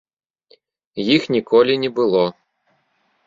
[1.15, 2.23] Іх ніколі не было.